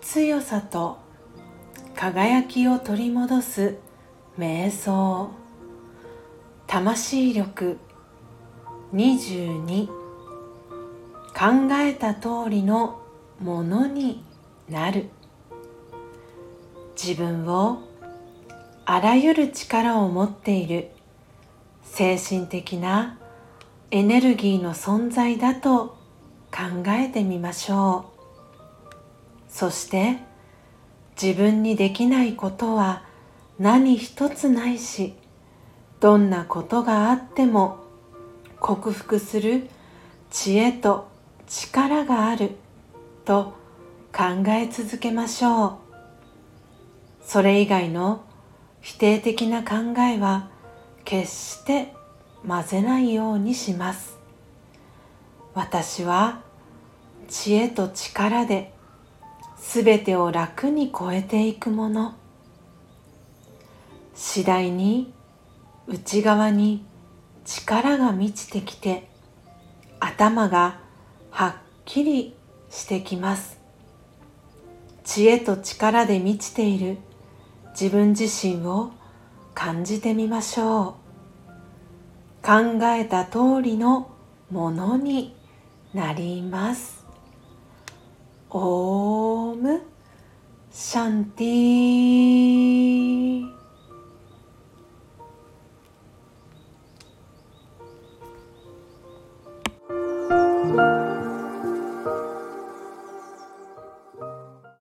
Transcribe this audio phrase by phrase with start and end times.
[0.00, 0.98] 強さと
[1.96, 3.78] 輝きを取り戻す
[4.38, 5.30] 瞑想
[6.68, 7.78] 魂力
[8.94, 9.92] 22考
[11.80, 13.02] えた通りの
[13.40, 14.22] ものに
[14.68, 15.06] なる
[16.94, 17.82] 自分を
[18.84, 20.90] あらゆる力を持っている
[21.82, 23.18] 精神的な
[23.90, 25.96] エネルギーの存在だと
[26.50, 28.12] 考えてみましょ
[28.70, 28.92] う。
[29.48, 30.18] そして
[31.20, 33.02] 自分にできないことは
[33.58, 35.14] 何一つないし
[36.00, 37.78] どんなことがあっても
[38.60, 39.70] 克服する
[40.30, 41.08] 知恵と
[41.46, 42.56] 力がある
[43.24, 43.54] と
[44.12, 45.72] 考え続けましょう。
[47.22, 48.22] それ以外の
[48.82, 50.50] 否定的な考えは
[51.04, 51.94] 決して
[52.46, 54.18] 混ぜないようにします。
[55.54, 56.42] 私は
[57.28, 58.72] 知恵と力で
[59.58, 62.14] すべてを楽に超えていくもの。
[64.14, 65.12] 次第に
[65.86, 66.84] 内側に
[67.44, 69.08] 力が満ちてきて
[70.00, 70.80] 頭が
[71.30, 72.34] はっきり
[72.70, 73.58] してきます。
[75.04, 76.98] 知恵と力で満ちている
[77.70, 78.90] 自分自身を
[79.54, 81.07] 感じてみましょう。
[82.48, 82.54] 考
[82.96, 84.10] えた通りの
[84.50, 85.36] ものに
[85.92, 87.04] なります。
[88.48, 89.82] オーム
[90.72, 92.27] シャンティ